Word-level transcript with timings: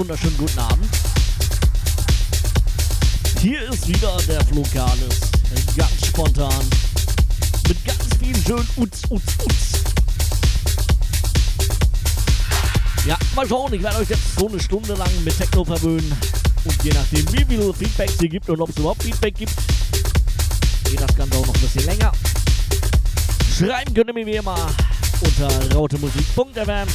Wunderschönen 0.00 0.38
guten 0.38 0.58
Abend. 0.58 0.88
Hier 3.42 3.68
ist 3.68 3.86
wieder 3.86 4.16
der 4.26 4.42
Flokalis. 4.46 5.20
Ganz 5.76 6.06
spontan. 6.06 6.64
Mit 7.68 7.84
ganz 7.84 7.98
vielen 8.18 8.42
schönen 8.42 8.66
Uts, 8.76 9.02
Uts, 9.10 9.34
Uts. 9.44 9.84
Ja, 13.04 13.18
mal 13.36 13.46
schauen. 13.46 13.74
Ich 13.74 13.82
werde 13.82 13.98
euch 13.98 14.08
jetzt 14.08 14.22
so 14.38 14.48
eine 14.48 14.58
Stunde 14.58 14.94
lang 14.94 15.10
mit 15.22 15.36
Techno 15.36 15.66
verwöhnen. 15.66 16.10
Und 16.64 16.82
je 16.82 16.92
nachdem, 16.94 17.30
wie 17.34 17.44
viel 17.44 17.74
Feedback 17.74 18.08
es 18.08 18.18
gibt 18.20 18.48
und 18.48 18.58
ob 18.58 18.70
es 18.70 18.78
überhaupt 18.78 19.02
Feedback 19.02 19.34
gibt, 19.34 19.52
geht 20.84 20.98
das 20.98 21.14
Ganze 21.14 21.36
auch 21.36 21.46
noch 21.46 21.54
ein 21.54 21.60
bisschen 21.60 21.84
länger. 21.84 22.10
Schreiben 23.54 23.92
könnt 23.92 24.08
ihr 24.08 24.14
mir 24.14 24.24
wie 24.24 24.36
immer 24.36 24.56
unter 25.20 25.74
rautemusik.fm. 25.74 26.88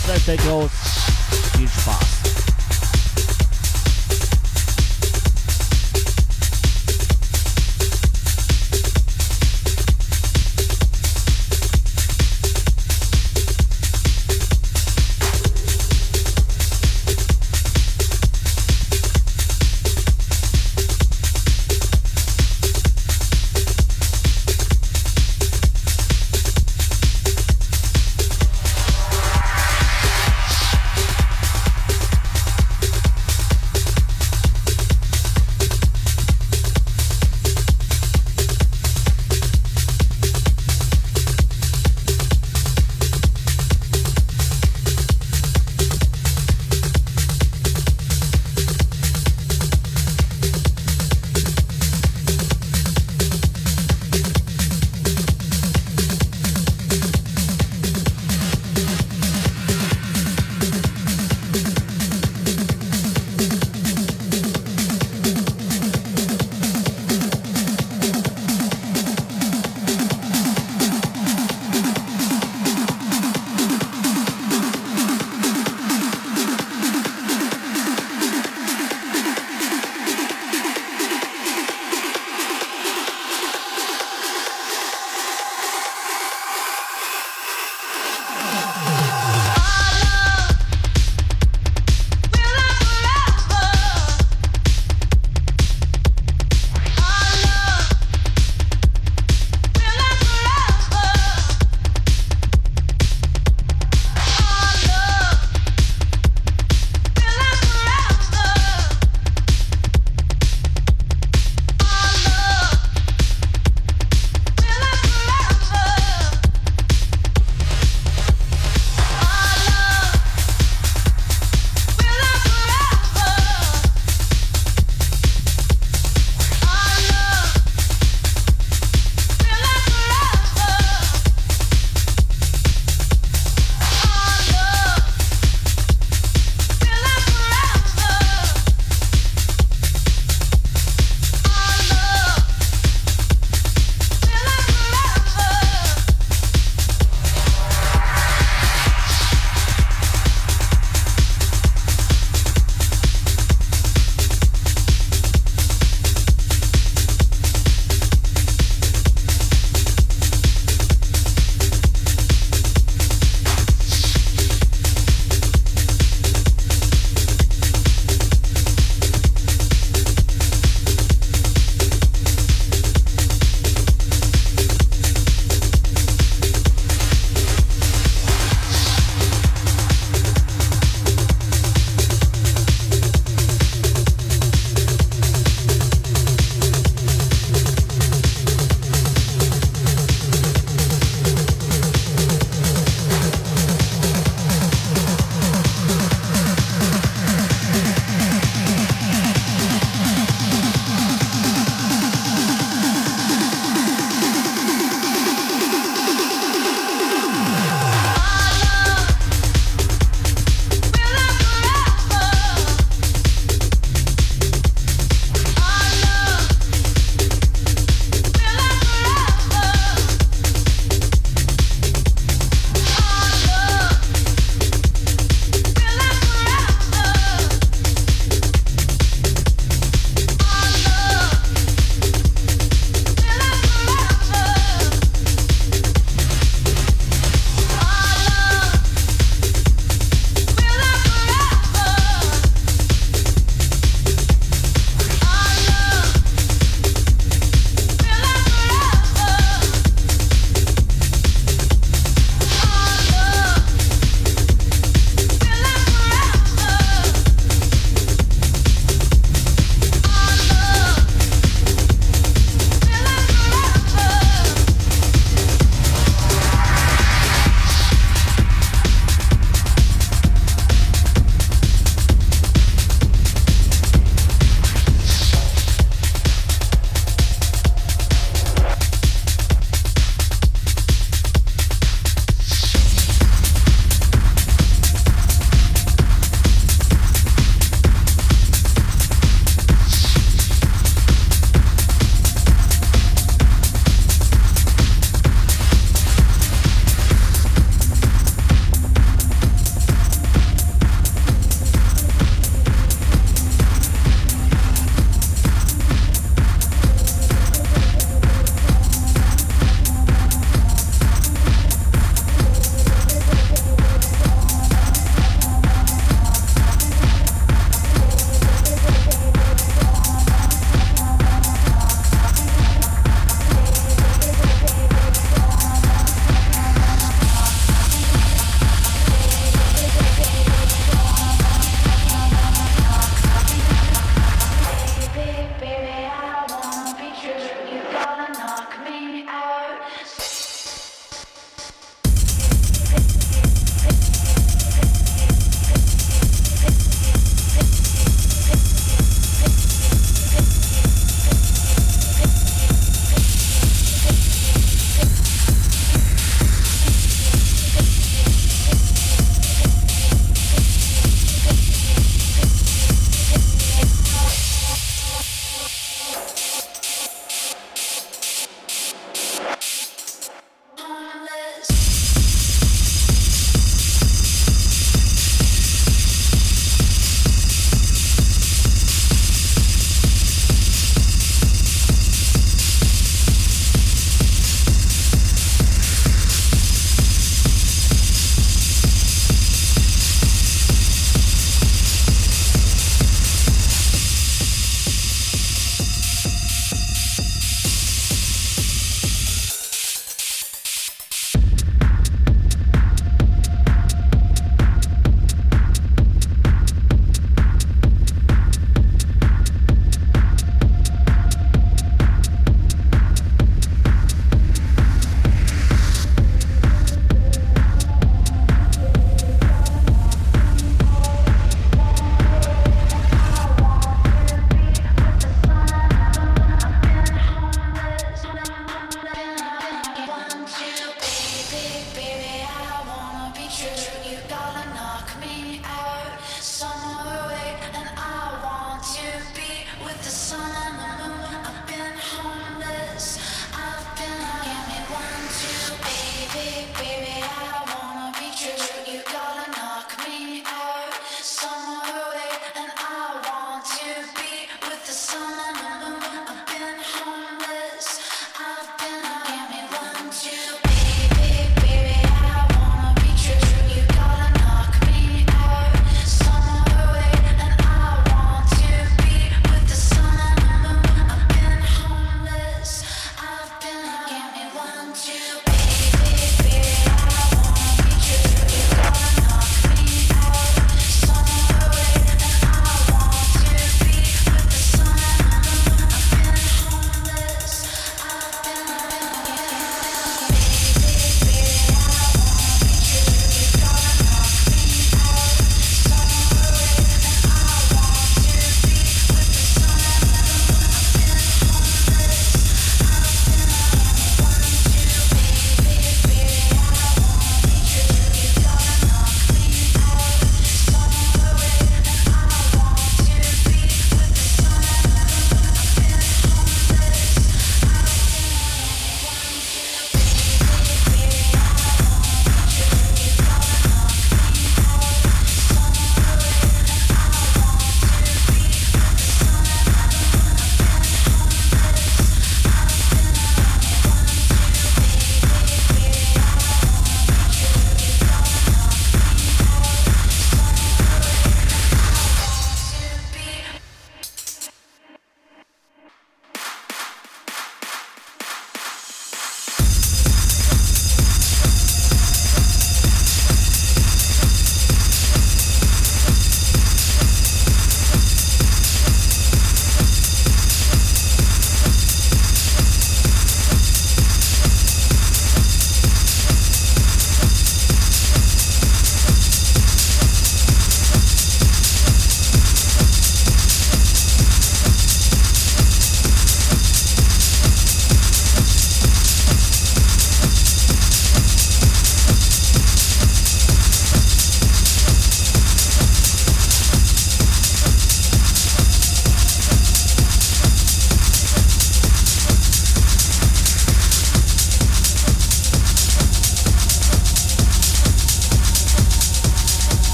Viel 1.55 1.69
Spaß. 1.69 2.04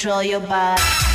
Control 0.00 0.22
your 0.22 0.40
body. 0.40 1.09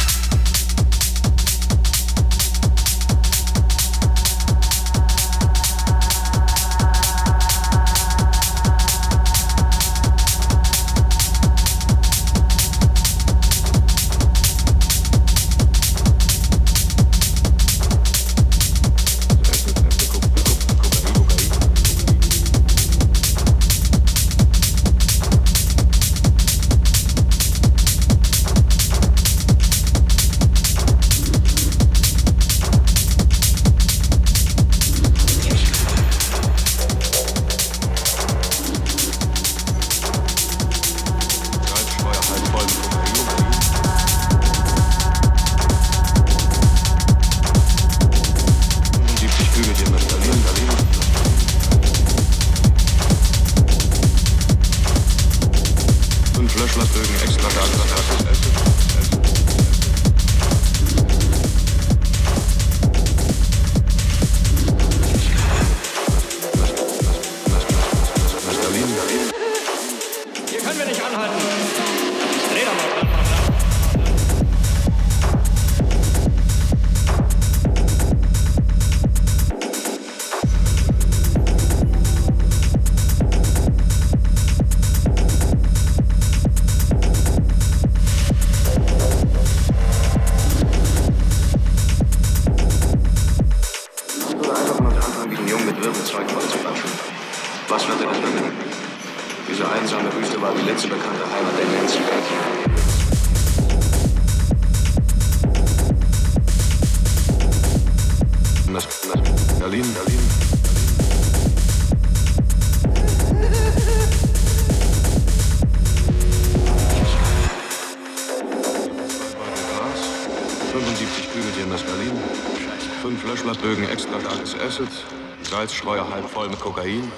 Salzstreuer 125.66 126.08
halb 126.08 126.30
voll 126.30 126.48
mit 126.48 126.60
Kokain 126.60 127.12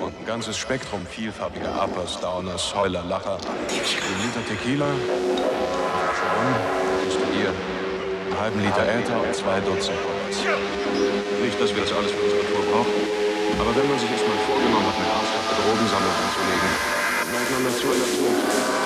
und 0.00 0.18
ein 0.18 0.26
ganzes 0.26 0.56
Spektrum 0.56 1.06
vielfarbiger 1.06 1.70
Uppers, 1.84 2.18
Downers, 2.18 2.74
Heuler, 2.74 3.04
Lacher. 3.04 3.38
Ein 3.38 4.18
Liter 4.18 4.44
Tequila, 4.48 4.86
du 7.06 7.26
hier, 7.38 7.54
einen 7.54 8.40
halben 8.40 8.60
Liter 8.60 8.82
Äther 8.82 9.22
und 9.22 9.32
zwei 9.32 9.60
Dutzend 9.60 9.96
Poppers. 10.02 10.38
Nicht, 11.40 11.60
dass 11.60 11.72
wir 11.72 11.82
das 11.82 11.92
alles 11.92 12.10
für 12.10 12.22
unsere 12.22 12.42
Tour 12.50 12.64
brauchen, 12.66 12.98
aber 13.60 13.76
wenn 13.76 13.88
man 13.88 13.98
sich 14.00 14.10
erstmal 14.10 14.38
vorgenommen 14.42 14.86
hat, 14.86 14.98
eine 14.98 15.06
ernsthafte 15.06 15.54
Drogensammlung 15.62 16.14
anzulegen, 16.18 16.70
neigt 17.30 17.50
man 17.52 17.62
dazu, 17.62 17.86
dazu. 17.94 18.81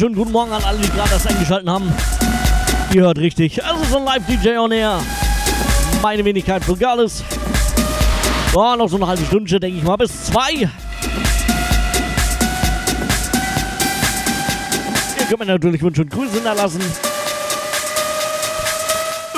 Wunderschönen 0.00 0.16
guten 0.16 0.32
Morgen 0.32 0.52
an 0.52 0.64
alle, 0.64 0.78
die 0.78 0.88
gerade 0.88 1.10
das 1.10 1.26
eingeschaltet 1.26 1.68
haben. 1.68 1.92
Ihr 2.94 3.02
hört 3.02 3.18
richtig, 3.18 3.58
es 3.58 3.88
ist 3.88 3.94
ein 3.94 4.04
Live-DJ 4.04 4.56
on 4.56 4.72
Air. 4.72 4.98
Meine 6.00 6.24
Wenigkeit 6.24 6.66
Vulgaris. 6.66 7.22
Ja, 8.54 8.76
noch 8.76 8.88
so 8.88 8.96
eine 8.96 9.06
halbe 9.06 9.22
Stunde, 9.26 9.60
denke 9.60 9.76
ich 9.76 9.84
mal, 9.84 9.96
bis 9.96 10.24
zwei. 10.24 10.52
Ihr 10.52 10.70
könnt 15.28 15.40
mir 15.40 15.46
natürlich 15.46 15.82
Wünsche 15.82 16.00
und 16.00 16.10
Grüße 16.10 16.32
hinterlassen. 16.32 16.80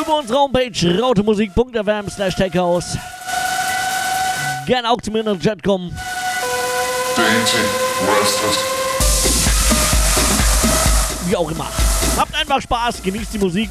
Über 0.00 0.18
unsere 0.20 0.38
Homepage 0.38 1.00
rautemusik.fm 1.00 2.08
slash 2.08 2.36
techhouse. 2.36 2.96
Gerne 4.66 4.90
auch 4.90 5.00
zu 5.00 5.10
mir 5.10 5.20
in 5.20 5.26
den 5.26 5.40
Chat 5.40 5.60
kommen. 5.60 5.90
Wie 11.26 11.36
auch 11.36 11.50
immer. 11.50 11.66
Habt 12.16 12.34
einfach 12.34 12.60
Spaß, 12.60 13.02
genießt 13.02 13.34
die 13.34 13.38
Musik. 13.38 13.70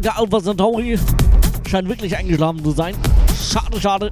Aga 0.00 0.12
Alpha 0.16 0.40
Centauri 0.40 0.98
scheint 1.68 1.86
wirklich 1.86 2.16
eingeschlafen 2.16 2.64
zu 2.64 2.70
sein. 2.70 2.94
Schade, 3.38 3.78
schade. 3.78 4.10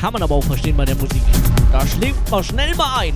Kann 0.00 0.14
man 0.14 0.22
aber 0.22 0.36
auch 0.36 0.44
verstehen 0.44 0.78
bei 0.78 0.86
der 0.86 0.96
Musik. 0.96 1.20
Da 1.70 1.86
schläft 1.86 2.30
man 2.30 2.42
schnell 2.42 2.74
mal 2.76 3.00
ein. 3.00 3.14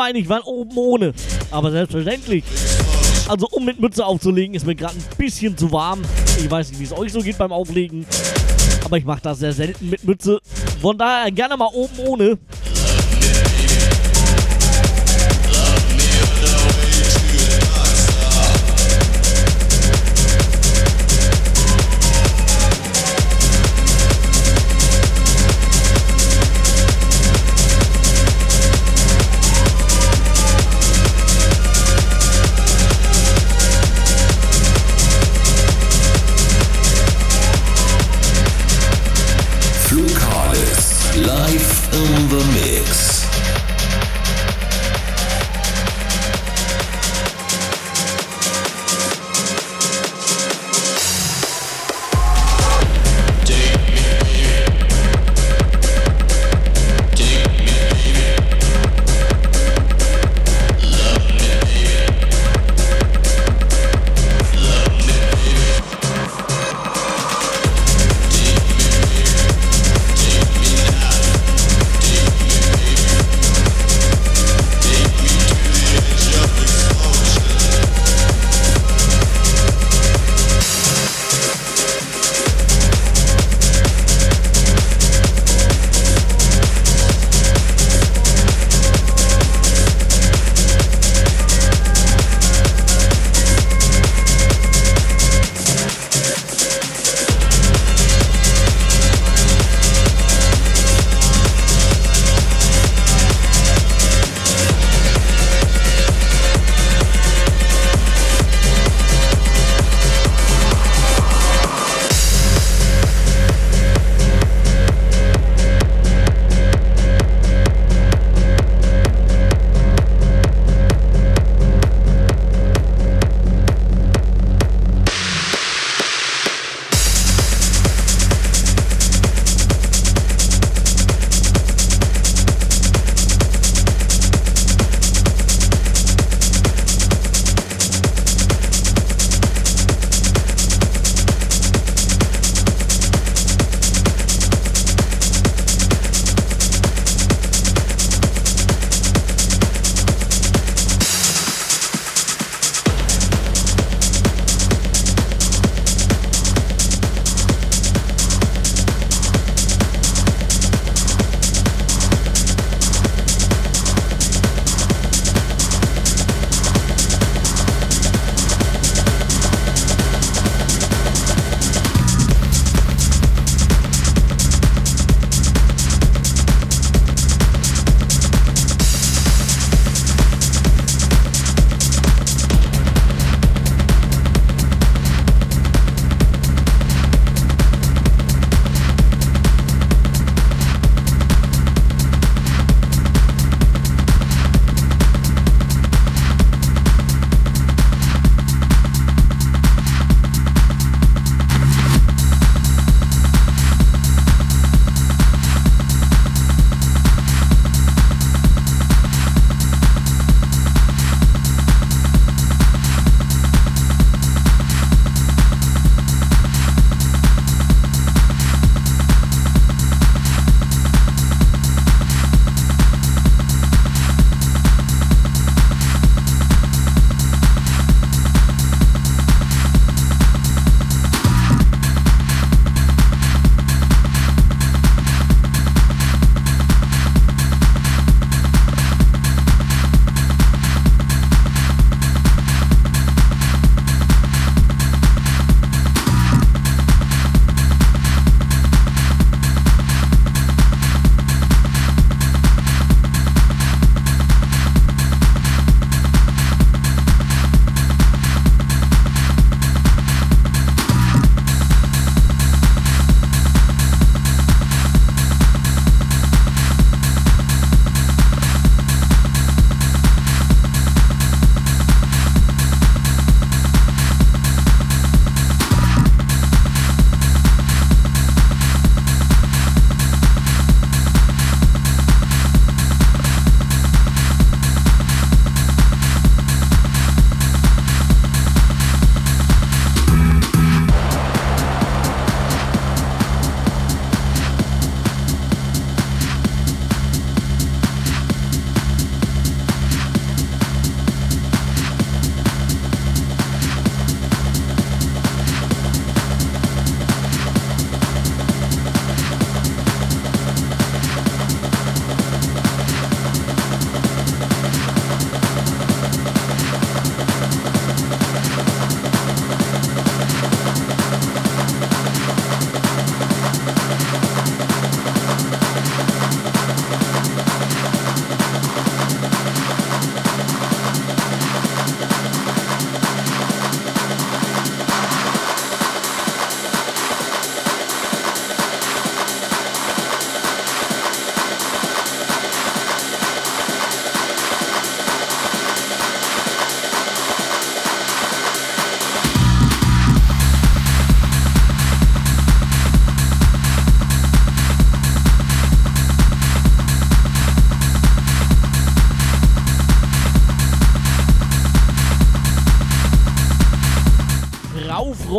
Meine 0.00 0.18
ich, 0.18 0.30
waren 0.30 0.42
oben 0.44 0.76
ohne. 0.76 1.12
Aber 1.50 1.70
selbstverständlich. 1.70 2.42
Also, 3.28 3.46
um 3.50 3.66
mit 3.66 3.78
Mütze 3.78 4.04
aufzulegen, 4.04 4.54
ist 4.54 4.64
mir 4.64 4.74
gerade 4.74 4.94
ein 4.94 5.04
bisschen 5.18 5.58
zu 5.58 5.70
warm. 5.72 6.00
Ich 6.38 6.50
weiß 6.50 6.70
nicht, 6.70 6.80
wie 6.80 6.84
es 6.84 6.96
euch 6.96 7.12
so 7.12 7.20
geht 7.20 7.36
beim 7.36 7.52
Auflegen. 7.52 8.06
Aber 8.82 8.96
ich 8.96 9.04
mache 9.04 9.20
das 9.22 9.40
sehr 9.40 9.52
selten 9.52 9.90
mit 9.90 10.02
Mütze. 10.02 10.40
Von 10.80 10.96
daher 10.96 11.30
gerne 11.30 11.54
mal 11.58 11.68
oben 11.74 11.98
ohne. 11.98 12.38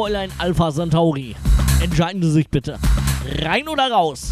Ein 0.06 0.32
Alpha 0.40 0.72
Centauri. 0.72 1.36
Entscheiden 1.82 2.22
Sie 2.24 2.32
sich 2.32 2.50
bitte. 2.50 2.80
Rein 3.40 3.68
oder 3.68 3.92
raus? 3.92 4.31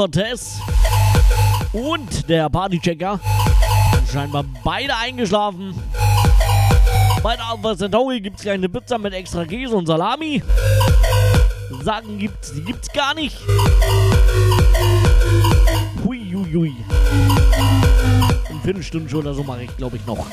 Cortez 0.00 0.58
und 1.74 2.26
der 2.26 2.48
Partychecker. 2.48 3.20
Scheinbar 4.10 4.46
beide 4.64 4.96
eingeschlafen. 4.96 5.74
Bei 7.22 7.36
der 7.36 7.76
Centauri 7.76 8.22
gibt 8.22 8.38
es 8.38 8.42
kleine 8.44 8.70
Pizza 8.70 8.96
mit 8.96 9.12
extra 9.12 9.44
Käse 9.44 9.76
und 9.76 9.84
Salami. 9.84 10.42
Sagen 11.84 12.18
gibt's, 12.18 12.50
die 12.54 12.62
gibt's 12.62 12.90
gar 12.94 13.12
nicht. 13.12 13.36
Hui, 16.02 16.32
hui, 16.32 16.50
hui. 16.50 16.74
In 18.48 18.60
Viertelstunde 18.62 19.10
schon 19.10 19.20
oder 19.20 19.34
so 19.34 19.42
mache 19.42 19.64
ich, 19.64 19.76
glaube 19.76 19.98
ich, 19.98 20.06
noch. 20.06 20.26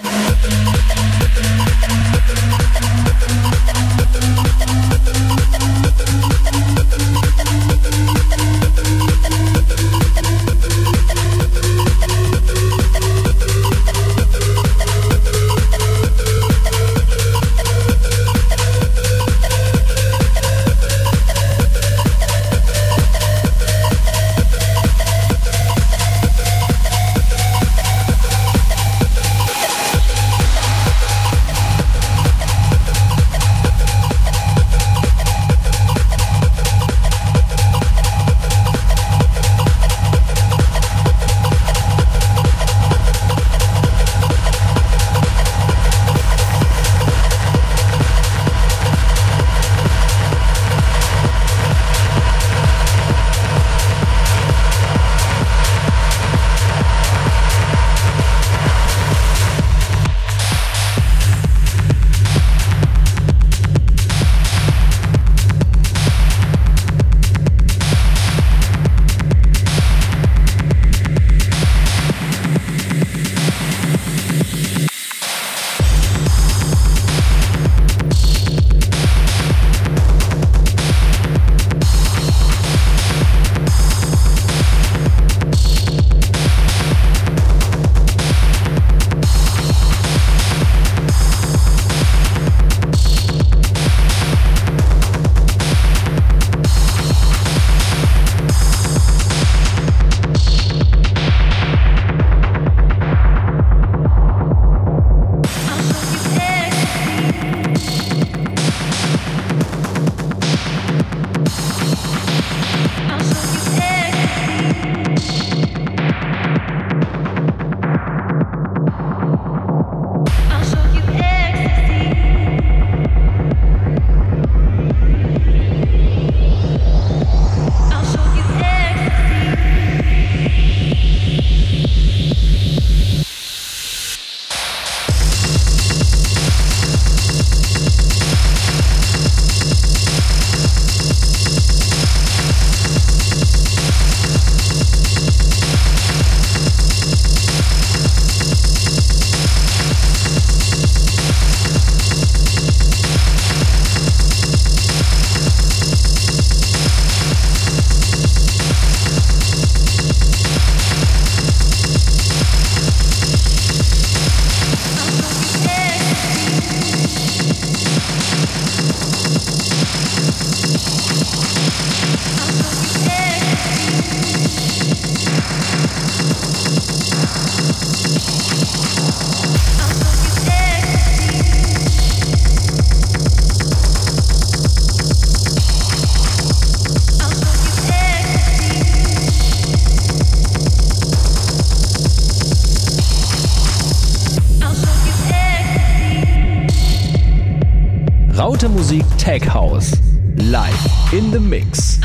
Tech 199.18 199.42
House. 199.42 199.94
Live 200.38 201.14
in 201.14 201.32
the 201.32 201.40
mix. 201.40 202.00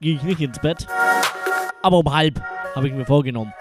Gehe 0.00 0.16
ich 0.16 0.22
nicht 0.22 0.40
ins 0.40 0.58
Bett. 0.58 0.86
Aber 1.82 1.98
um 1.98 2.12
halb 2.12 2.40
habe 2.74 2.88
ich 2.88 2.94
mir 2.94 3.06
vorgenommen. 3.06 3.52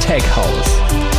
Tech 0.00 0.22
House. 0.22 1.11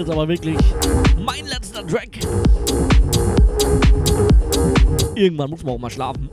Jetzt 0.00 0.10
aber 0.10 0.26
wirklich 0.26 0.56
mein 1.22 1.46
letzter 1.46 1.86
Track. 1.86 2.20
Irgendwann 5.14 5.50
muss 5.50 5.62
man 5.62 5.74
auch 5.74 5.78
mal 5.78 5.90
schlafen. 5.90 6.30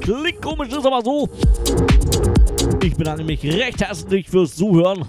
Klingt 0.00 0.42
komisch, 0.42 0.68
ist 0.68 0.84
aber 0.84 1.00
so. 1.02 1.28
Ich 2.82 2.96
bedanke 2.96 3.22
mich 3.22 3.44
recht 3.44 3.80
herzlich 3.80 4.28
fürs 4.28 4.56
Zuhören. 4.56 5.04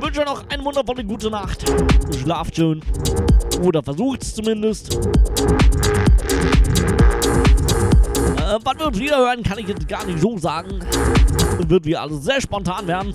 Wünsche 0.00 0.22
noch 0.24 0.44
eine 0.50 0.62
wundervolle 0.62 1.04
gute 1.04 1.30
Nacht. 1.30 1.64
Schlaft 2.20 2.56
schön. 2.56 2.82
Oder 3.62 3.82
versucht's 3.82 4.34
zumindest. 4.34 4.98
Äh, 8.54 8.58
wann 8.62 8.78
wir 8.78 8.86
uns 8.86 8.98
wieder 8.98 9.18
hören, 9.18 9.42
kann 9.42 9.58
ich 9.58 9.66
jetzt 9.66 9.88
gar 9.88 10.06
nicht 10.06 10.20
so 10.20 10.38
sagen. 10.38 10.78
Wird 11.66 11.84
wie 11.86 11.96
alles 11.96 12.22
sehr 12.24 12.40
spontan 12.40 12.86
werden. 12.86 13.12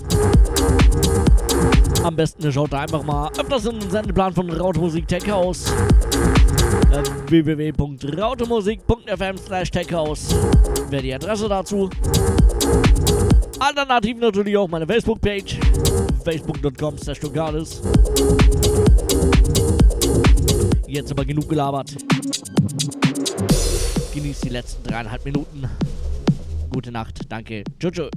Am 2.02 2.14
besten 2.16 2.42
ihr 2.42 2.52
schaut 2.52 2.74
einfach 2.74 3.02
mal 3.02 3.30
öfters 3.38 3.64
in 3.66 3.80
den 3.80 3.90
Sendeplan 3.90 4.34
von 4.34 4.50
Rautemusik 4.50 5.08
Tech 5.08 5.26
House. 5.30 5.72
Äh, 6.92 7.02
www.rautemusik.fm 7.28 9.38
slash 9.38 9.70
techhouse 9.70 10.34
wäre 10.90 11.02
die 11.02 11.14
Adresse 11.14 11.48
dazu. 11.48 11.88
Alternativ 13.58 14.18
natürlich 14.18 14.58
auch 14.58 14.68
meine 14.68 14.86
Facebook-Page 14.86 15.58
facebook.com 16.24 16.98
slash 16.98 17.20
Jetzt 20.86 21.10
aber 21.12 21.24
genug 21.24 21.48
gelabert. 21.48 21.96
Genießt 24.30 24.44
die 24.44 24.50
letzten 24.50 24.84
dreieinhalb 24.84 25.24
Minuten. 25.24 25.68
Gute 26.70 26.92
Nacht, 26.92 27.22
danke. 27.28 27.64
Tschüss. 27.80 28.10